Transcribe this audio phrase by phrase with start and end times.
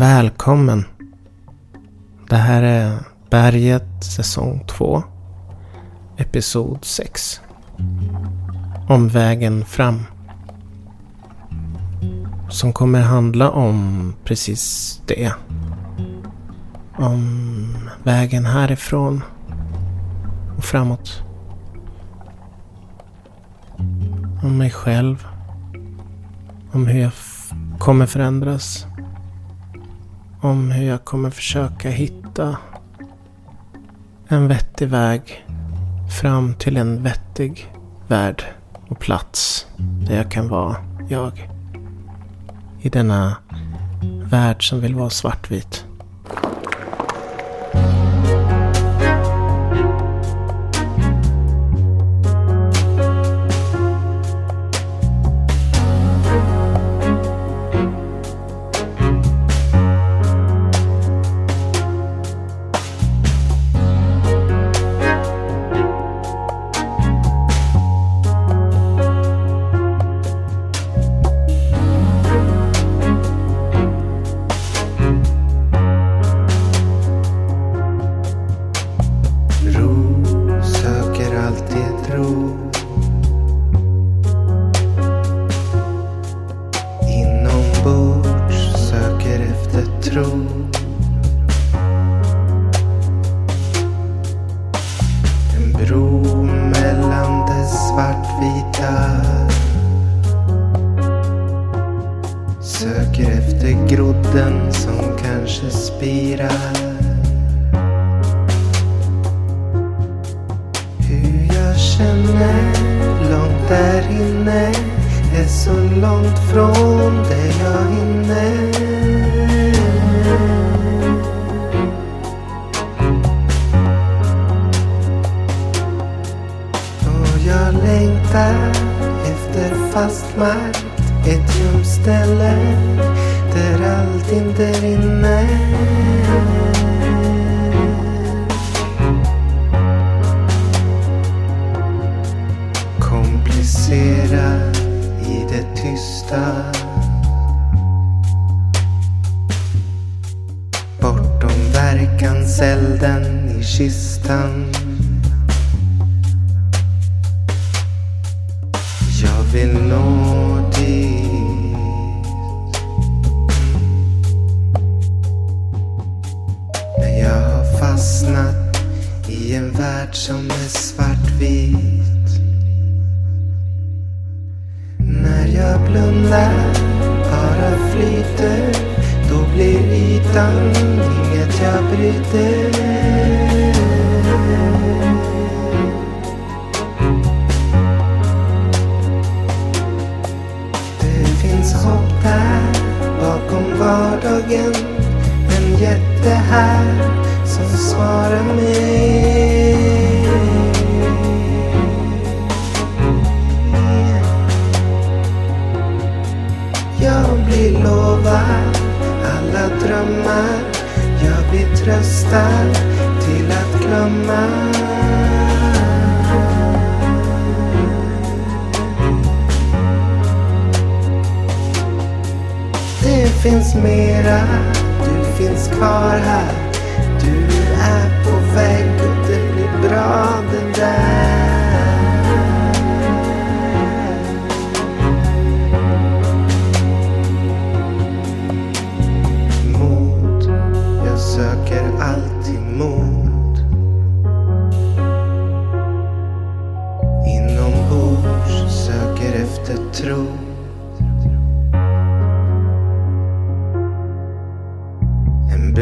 [0.00, 0.84] Välkommen.
[2.28, 2.98] Det här är
[3.30, 5.02] Berget säsong 2.
[6.16, 7.40] Episod 6.
[8.88, 10.02] Om vägen fram.
[12.50, 15.32] Som kommer handla om precis det.
[16.96, 19.22] Om vägen härifrån
[20.56, 21.22] och framåt.
[24.42, 25.26] Om mig själv.
[26.72, 27.12] Om hur jag
[27.78, 28.86] kommer förändras
[30.40, 32.56] om hur jag kommer försöka hitta
[34.28, 35.46] en vettig väg
[36.20, 37.72] fram till en vettig
[38.08, 38.44] värld
[38.88, 40.76] och plats där jag kan vara
[41.08, 41.50] jag.
[42.80, 43.36] I denna
[44.24, 45.84] värld som vill vara svartvit.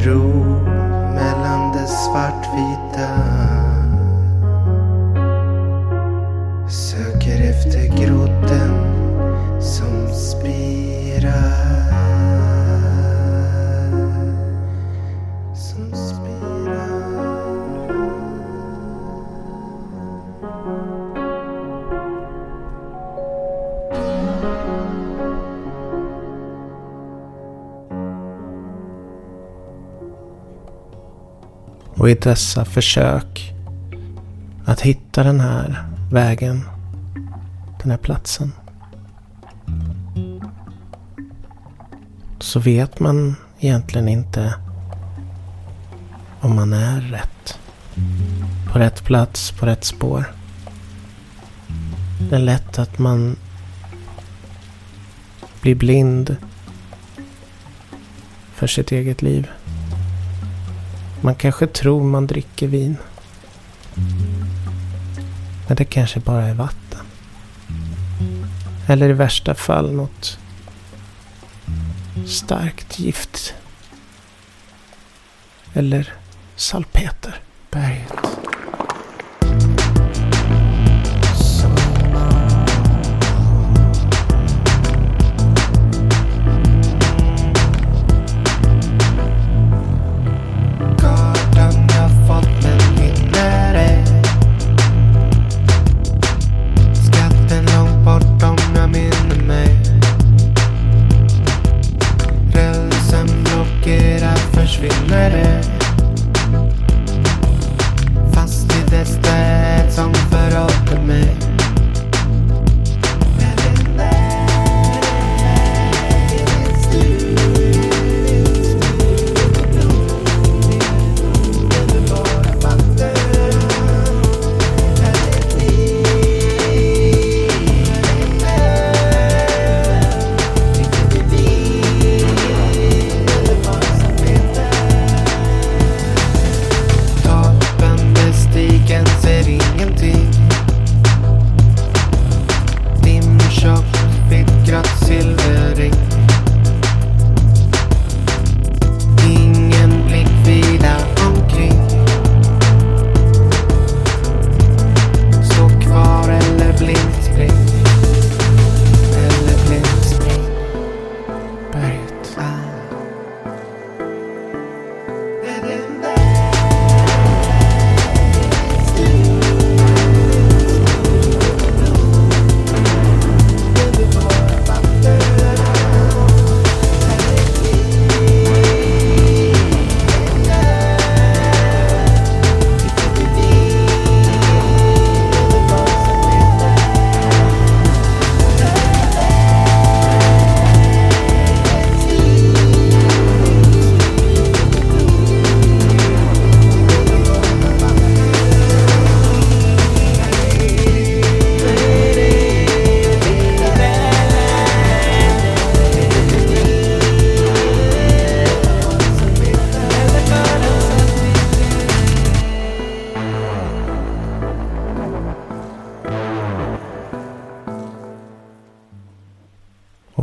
[0.02, 0.44] bro
[1.14, 3.10] mellan det svartvita.
[6.68, 8.74] Söker efter grodden
[9.60, 11.07] som sprider
[32.08, 33.54] Och i dessa försök
[34.64, 36.64] att hitta den här vägen,
[37.82, 38.52] den här platsen.
[42.38, 44.54] Så vet man egentligen inte
[46.40, 47.58] om man är rätt.
[48.72, 50.24] På rätt plats, på rätt spår.
[52.30, 53.36] Det är lätt att man
[55.60, 56.36] blir blind
[58.54, 59.50] för sitt eget liv.
[61.20, 62.96] Man kanske tror man dricker vin.
[65.66, 67.06] Men det kanske bara är vatten.
[68.86, 70.38] Eller i värsta fall något
[72.26, 73.54] starkt gift.
[75.74, 76.12] Eller
[76.56, 77.40] salpeter.
[77.70, 78.37] Berget.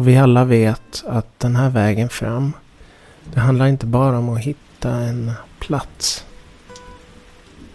[0.06, 2.54] Och vi alla vet att den här vägen fram,
[3.34, 6.26] det handlar inte bara om att hitta en plats.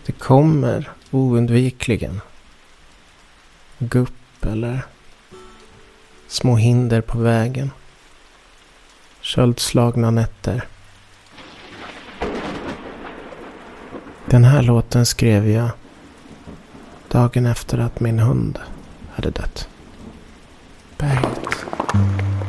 [0.06, 2.20] Det kommer oundvikligen
[3.78, 4.80] gupp eller
[6.28, 7.70] små hinder på vägen.
[9.20, 10.64] Köldslagna nätter.
[14.26, 15.70] Den här låten skrev jag
[17.08, 18.58] dagen efter att min hund
[19.14, 19.69] hade dött.
[21.00, 22.39] Berget.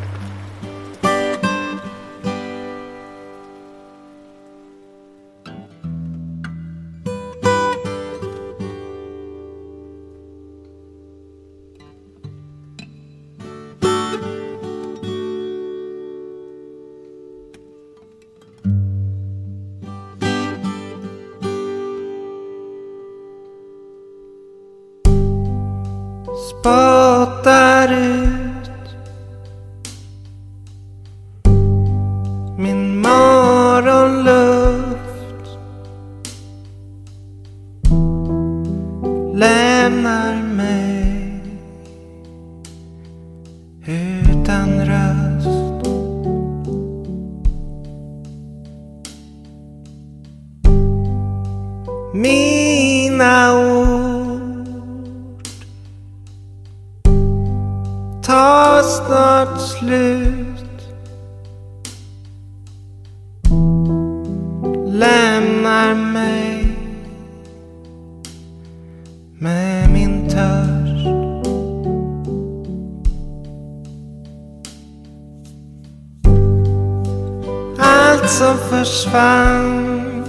[78.42, 80.24] som försvann.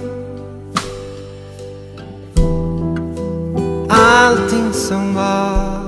[3.89, 5.83] Allting som var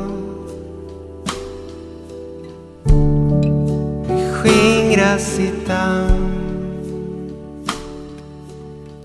[4.34, 6.32] skingras i damm.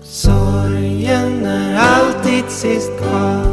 [0.03, 3.45] Sorgen är alltid sist kvar.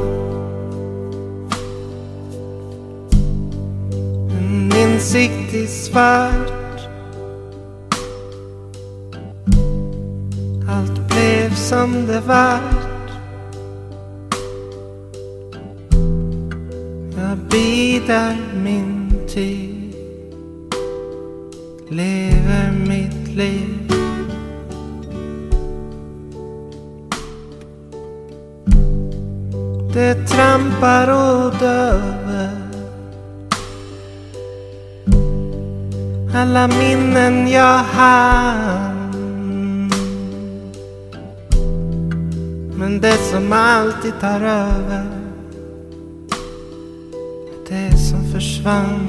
[4.28, 6.57] Men insikt i svart.
[11.68, 13.10] Som det vart.
[17.16, 19.94] Jag bidar min tid.
[21.88, 23.92] Lever mitt liv.
[29.94, 32.50] Det trampar och döver.
[36.34, 38.97] Alla minnen jag haft.
[42.88, 45.07] Men det som alltid tar över.
[47.68, 49.09] Det som försvann.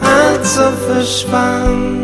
[0.00, 1.98] Allt som försvann.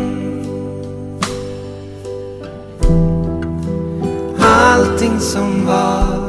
[4.39, 6.28] Allting som var.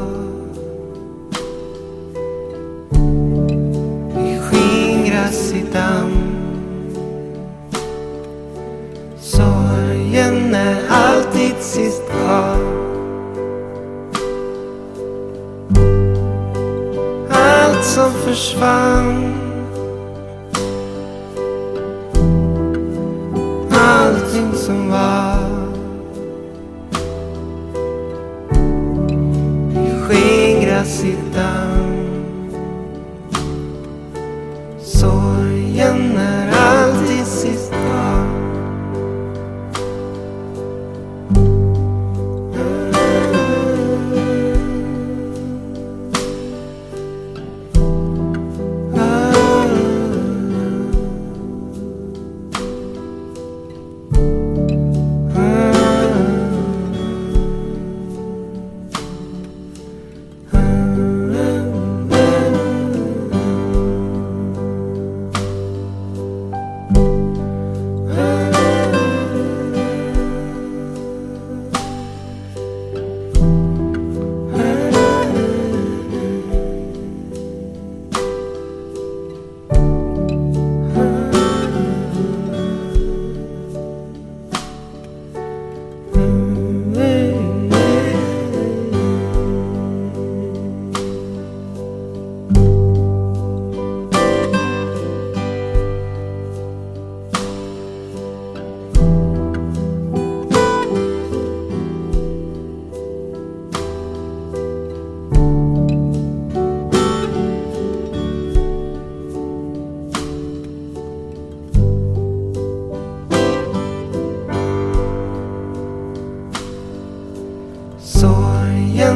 [11.71, 12.57] Sist kvar.
[17.29, 19.30] Allt som försvann.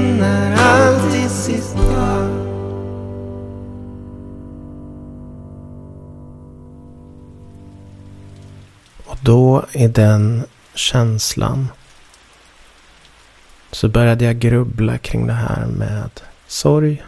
[0.06, 2.30] Vinner alltid sista.
[9.06, 10.44] Och då i den
[10.74, 11.68] känslan
[13.72, 16.10] så började jag grubbla kring det här med
[16.48, 17.04] sorg.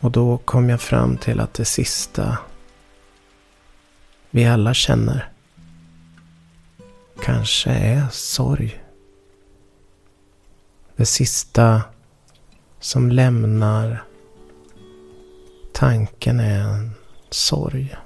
[0.00, 2.38] Och då kom jag fram till att det sista
[4.30, 5.28] vi alla känner
[7.22, 8.81] kanske är sorg.
[11.02, 11.82] Det sista
[12.80, 14.04] som lämnar
[15.72, 16.94] tanken är en
[17.30, 17.96] sorg.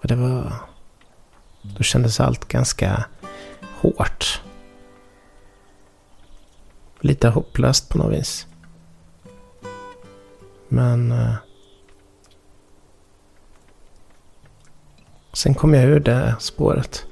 [0.00, 0.52] Och det var...
[1.62, 3.04] Då kändes allt ganska
[3.80, 4.42] hårt.
[7.00, 8.46] Lite hopplöst på något vis.
[10.68, 11.12] Men...
[11.12, 11.34] Eh,
[15.32, 17.07] sen kom jag ur det spåret.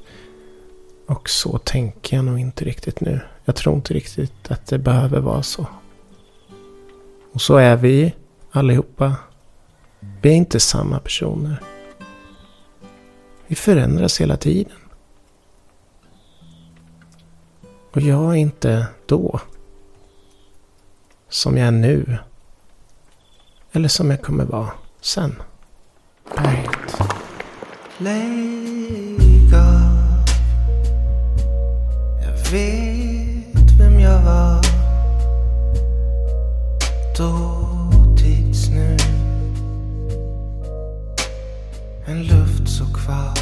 [1.07, 3.21] Och så tänker jag nog inte riktigt nu.
[3.45, 5.67] Jag tror inte riktigt att det behöver vara så.
[7.33, 8.15] Och så är vi
[8.51, 9.15] allihopa.
[10.23, 11.63] Vi är inte samma personer.
[13.47, 14.79] Vi förändras hela tiden.
[17.93, 19.41] Och jag är inte då.
[21.29, 22.19] Som jag är nu.
[23.73, 24.71] Eller som jag kommer vara
[25.01, 25.43] sen.
[26.37, 26.97] Berget
[32.53, 34.63] vet vem jag var
[37.17, 37.69] då
[38.17, 38.97] tills nu.
[42.07, 43.39] En luft så kvar.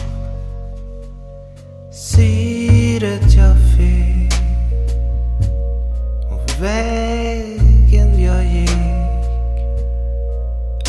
[1.93, 4.35] Syret jag fick
[6.33, 8.71] och vägen jag gick.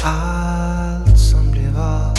[0.04, 2.16] Allt som blev av.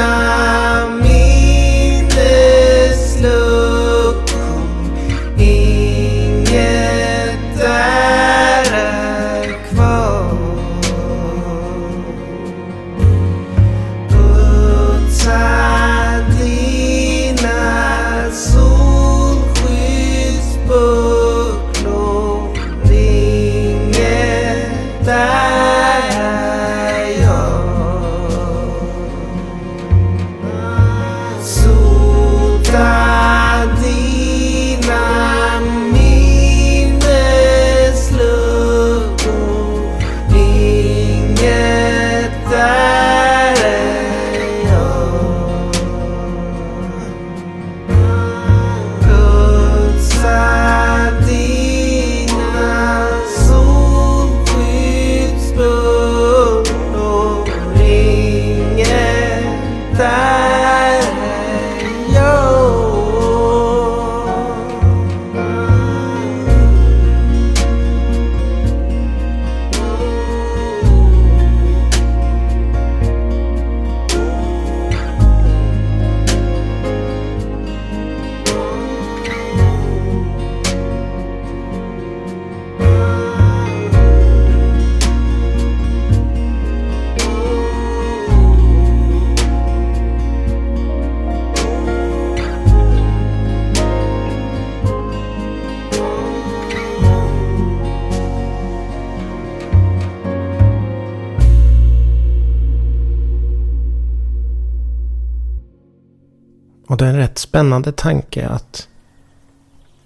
[0.00, 0.39] night.
[107.00, 108.88] Det är en rätt spännande tanke att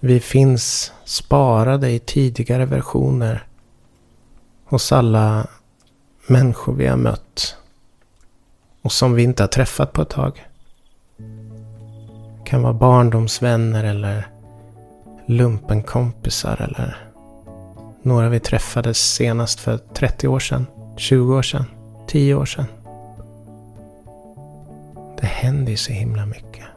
[0.00, 3.46] vi finns sparade i tidigare versioner
[4.64, 5.46] hos alla
[6.26, 7.56] människor vi har mött
[8.82, 10.46] och som vi inte har träffat på ett tag.
[12.38, 14.28] Det kan vara barndomsvänner eller
[15.26, 17.10] lumpenkompisar eller
[18.02, 21.64] några vi träffades senast för 30 år sedan, 20 år sedan,
[22.06, 22.66] 10 år sedan.
[25.20, 26.73] Det händer ju så himla mycket.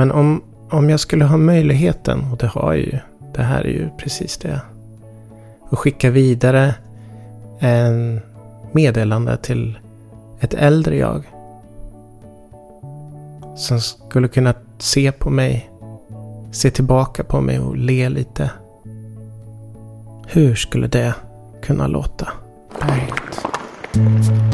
[0.00, 2.98] Men om, om jag skulle ha möjligheten, och det har jag ju,
[3.34, 4.60] det här är ju precis det.
[5.70, 6.74] Att skicka vidare
[7.58, 8.20] en
[8.72, 9.78] meddelande till
[10.40, 11.24] ett äldre jag.
[13.56, 15.70] Som skulle kunna se på mig,
[16.52, 18.50] se tillbaka på mig och le lite.
[20.26, 21.14] Hur skulle det
[21.62, 22.28] kunna låta?
[22.80, 24.49] Berget.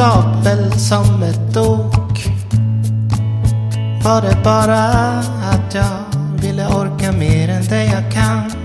[0.00, 2.18] Stapel som ett ok.
[4.04, 4.84] Var det bara
[5.50, 8.59] att jag ville orka mer än det jag kan?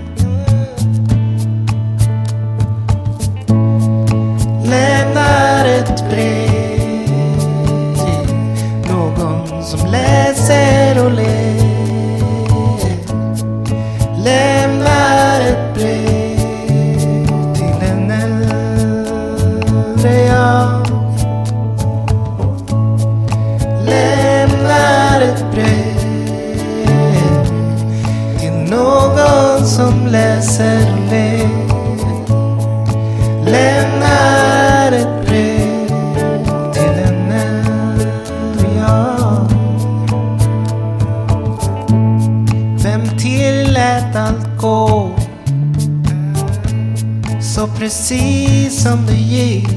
[47.86, 49.68] Precis som det gick?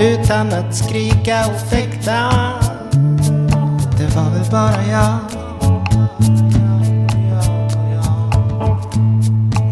[0.00, 2.30] utan att skrika och fäkta.
[3.98, 5.18] Det var väl bara jag.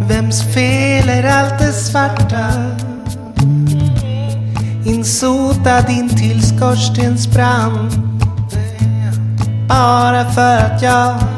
[0.08, 2.46] Vems fel är allt det svarta?
[4.84, 7.92] Insotad in till skorstensbrand.
[9.68, 11.37] Bara för att jag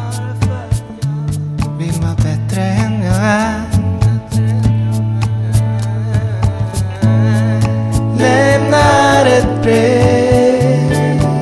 [9.70, 10.90] Lämnar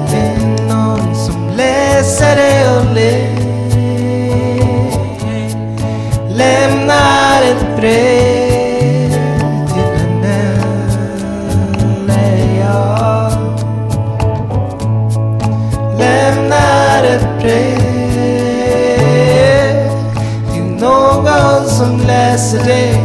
[0.09, 3.39] till någon som läser det och ler.
[6.37, 9.13] Lämnar ett brev
[9.69, 11.09] till en äldre
[12.61, 13.33] jag.
[15.99, 17.79] Lämnar ett brev
[20.53, 22.98] till någon som läser det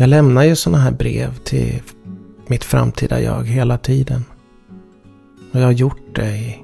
[0.00, 1.82] Jag lämnar ju sådana här brev till
[2.46, 4.24] mitt framtida jag hela tiden.
[5.52, 6.58] Och jag har gjort det i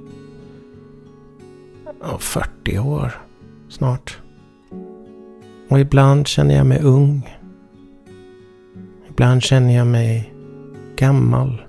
[2.01, 3.12] ja, 40 år
[3.68, 4.18] snart.
[5.68, 7.37] Och ibland känner jag mig ung.
[9.11, 10.35] Ibland känner jag mig
[10.97, 11.62] gammal.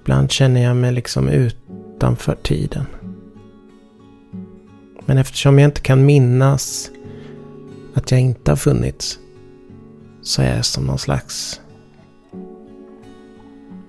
[0.00, 2.86] Ibland känner jag mig liksom utanför tiden.
[5.06, 6.90] Men eftersom jag inte kan minnas
[7.94, 9.18] att jag inte har funnits
[10.22, 11.60] så är jag som någon slags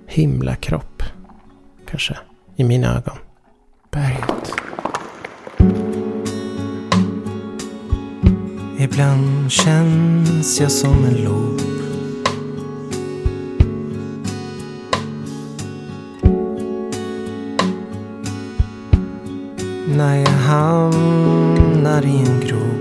[0.07, 1.03] himlakropp.
[1.89, 2.17] Kanske.
[2.55, 3.17] I mina ögon.
[3.91, 4.53] Berget.
[8.79, 11.61] Ibland känns jag som en loop.
[19.97, 22.72] När jag hamnar i en grop.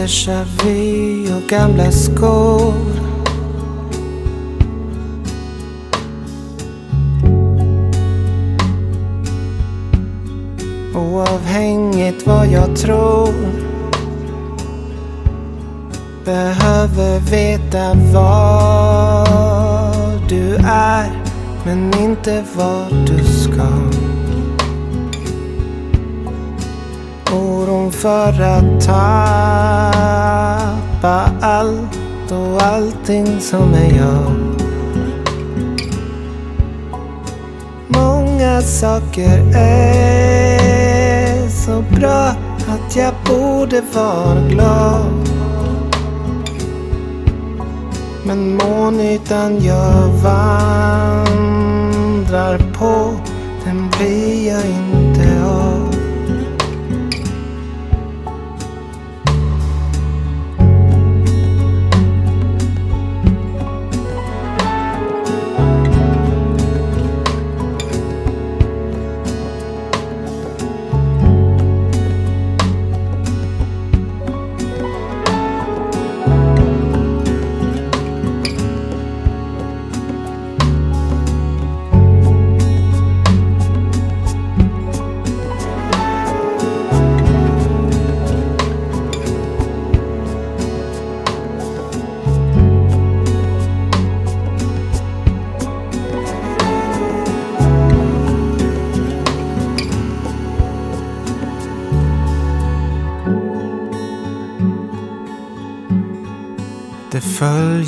[0.00, 2.74] Déjà vu och gamla skor.
[10.94, 13.34] Oavhängigt vad jag tror
[16.24, 19.28] Behöver veta var
[20.28, 21.22] du är
[21.64, 23.89] Men inte vart du ska
[27.32, 30.10] Oron för att tappa
[31.40, 34.32] allt och allting som är jag
[37.88, 42.34] Många saker är så bra
[42.68, 45.28] att jag borde vara glad.
[48.24, 51.38] Men månytan jag vandrar
[52.78, 53.10] på,
[53.64, 54.89] den blir jag inte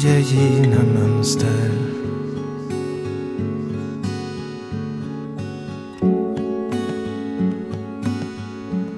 [0.08, 1.70] givna mönster.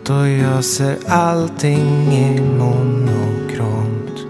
[0.06, 4.26] Då jag ser allting i monokromt.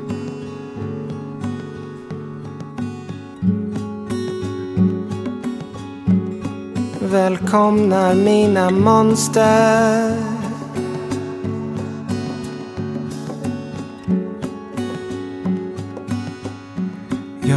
[7.00, 10.23] Välkomnar mina monster.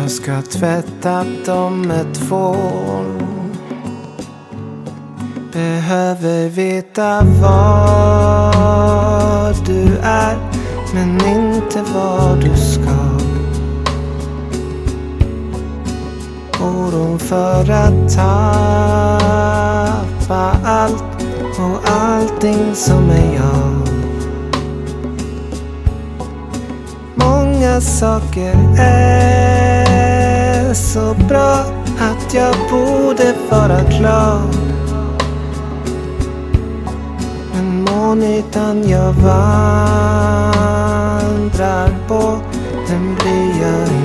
[0.01, 3.23] Jag ska tvätta dem med tvål.
[5.53, 8.53] Behöver veta var
[9.65, 10.38] du är,
[10.93, 13.17] men inte var du ska.
[16.65, 19.38] Oron för att tappa
[20.63, 21.03] allt
[21.60, 23.88] och allting som är jag.
[27.15, 29.77] Många saker är
[30.78, 31.66] så bra
[32.00, 34.56] att jag borde vara glad.
[37.54, 40.38] Men månitan jag vandrar
[42.08, 42.40] på,
[42.88, 43.96] den blir jag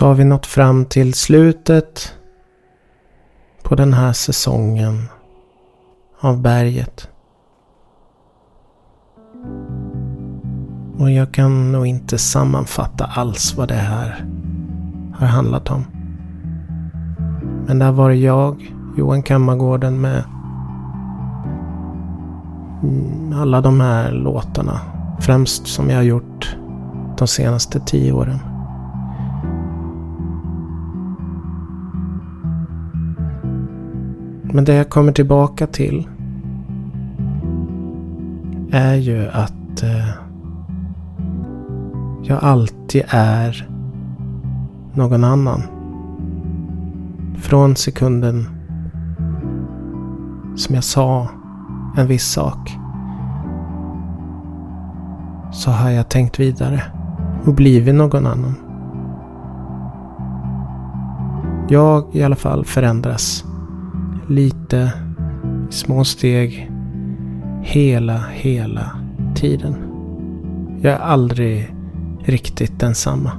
[0.00, 2.14] Så har vi nått fram till slutet
[3.62, 5.08] på den här säsongen
[6.20, 7.08] av berget.
[10.98, 14.24] Och jag kan nog inte sammanfatta alls vad det här
[15.14, 15.84] har handlat om.
[17.66, 20.24] Men där var jag, Johan Kammargården med
[22.82, 24.80] mm, alla de här låtarna.
[25.20, 26.56] Främst som jag har gjort
[27.18, 28.49] de senaste tio åren.
[34.52, 36.08] Men det jag kommer tillbaka till
[38.70, 40.08] är ju att eh,
[42.22, 43.68] jag alltid är
[44.94, 45.62] någon annan.
[47.36, 48.48] Från sekunden
[50.56, 51.28] som jag sa
[51.96, 52.76] en viss sak
[55.52, 56.82] så har jag tänkt vidare
[57.44, 58.54] och blivit någon annan.
[61.68, 63.44] Jag i alla fall förändras
[64.30, 64.92] lite
[65.70, 66.70] små steg
[67.62, 68.90] hela, hela
[69.34, 69.74] tiden.
[70.80, 71.74] Jag är aldrig
[72.20, 73.30] riktigt densamma.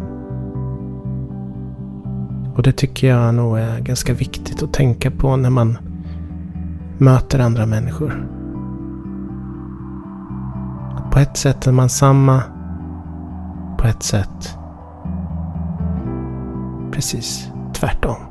[2.56, 5.78] Och det tycker jag nog är ganska viktigt att tänka på när man
[6.98, 8.28] möter andra människor.
[11.12, 12.42] På ett sätt är man samma,
[13.78, 14.58] på ett sätt
[16.92, 18.31] precis tvärtom.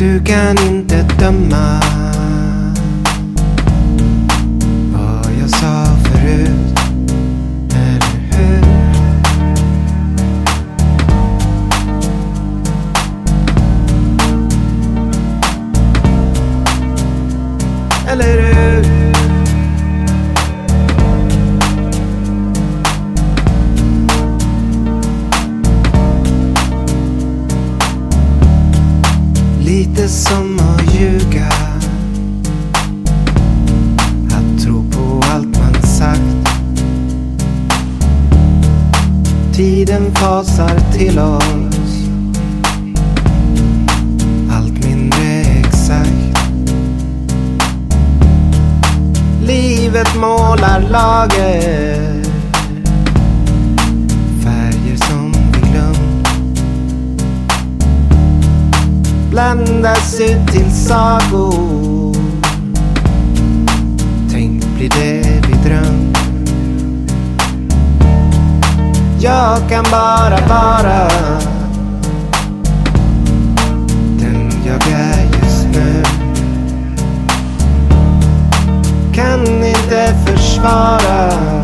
[0.00, 1.80] Du kan inte döma
[60.90, 62.14] sagor.
[64.30, 66.18] Tänk blir det vi drömt.
[69.20, 71.08] Jag kan bara vara
[74.18, 76.02] den jag är just nu.
[79.14, 81.59] Kan inte försvara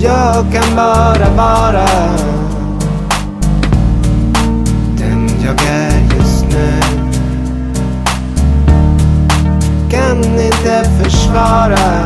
[0.00, 1.86] Jag kan bara vara
[4.98, 6.98] den jag är just nu
[9.90, 12.04] kan inte försvara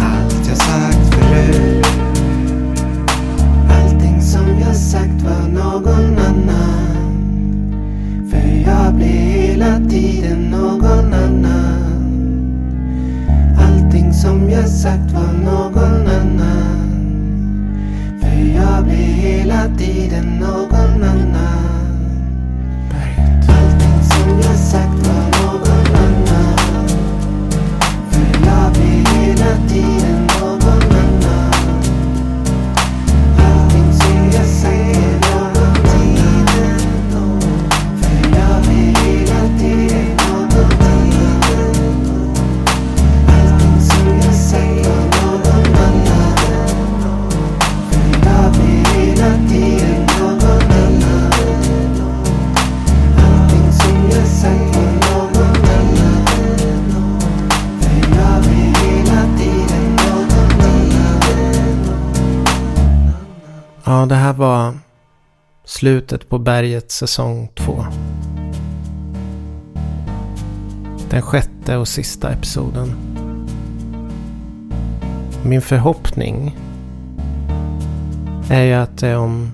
[0.00, 1.86] allt jag sagt förut.
[3.70, 6.90] Allting som jag sagt var någon annan.
[8.30, 11.09] För jag blir hela tiden någon
[14.60, 16.90] Allting sagt var någon annan.
[18.20, 21.29] För jag blir hela tiden någon annan.
[65.80, 67.84] Slutet på berget säsong 2.
[71.10, 72.92] Den sjätte och sista episoden.
[75.44, 76.56] Min förhoppning
[78.50, 79.52] är ju att det om